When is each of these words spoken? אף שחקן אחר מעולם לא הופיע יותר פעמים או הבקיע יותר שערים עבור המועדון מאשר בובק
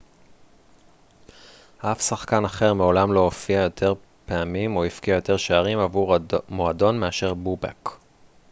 אף 1.79 2.01
שחקן 2.01 2.45
אחר 2.45 2.73
מעולם 2.73 3.13
לא 3.13 3.19
הופיע 3.19 3.59
יותר 3.61 3.93
פעמים 4.25 4.75
או 4.75 4.83
הבקיע 4.83 5.15
יותר 5.15 5.37
שערים 5.37 5.79
עבור 5.79 6.15
המועדון 6.49 6.99
מאשר 6.99 7.33
בובק 7.33 7.89